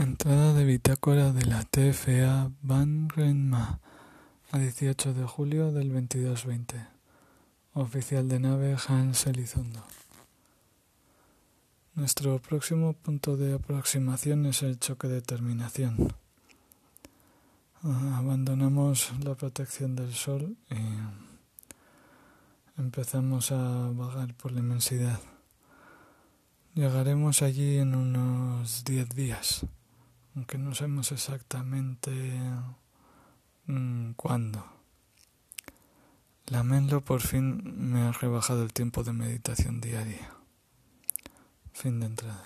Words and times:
Entrada 0.00 0.54
de 0.54 0.64
bitácora 0.64 1.30
de 1.30 1.44
la 1.44 1.62
TFA 1.62 2.50
Van 2.62 3.10
Renma 3.10 3.80
a 4.50 4.58
18 4.58 5.12
de 5.12 5.26
julio 5.26 5.72
del 5.72 5.92
2220. 5.92 6.86
Oficial 7.74 8.26
de 8.26 8.40
nave 8.40 8.76
Hans 8.88 9.26
Elizondo. 9.26 9.84
Nuestro 11.96 12.38
próximo 12.38 12.94
punto 12.94 13.36
de 13.36 13.52
aproximación 13.52 14.46
es 14.46 14.62
el 14.62 14.78
choque 14.78 15.06
de 15.06 15.20
terminación. 15.20 16.14
Abandonamos 17.82 19.12
la 19.22 19.34
protección 19.34 19.96
del 19.96 20.14
Sol 20.14 20.56
y 20.70 20.76
empezamos 22.80 23.52
a 23.52 23.90
vagar 23.92 24.32
por 24.32 24.52
la 24.52 24.60
inmensidad. 24.60 25.20
Llegaremos 26.74 27.42
allí 27.42 27.76
en 27.76 27.94
unos 27.94 28.82
10 28.84 29.10
días 29.10 29.66
aunque 30.40 30.56
no 30.56 30.74
sabemos 30.74 31.12
exactamente 31.12 32.10
mm, 33.66 34.12
cuándo. 34.12 34.64
La 36.46 36.62
Menlo 36.62 37.02
por 37.02 37.20
fin 37.20 37.60
me 37.92 38.00
ha 38.00 38.12
rebajado 38.12 38.62
el 38.62 38.72
tiempo 38.72 39.04
de 39.04 39.12
meditación 39.12 39.82
diaria. 39.82 40.32
Fin 41.74 42.00
de 42.00 42.06
entrada. 42.06 42.42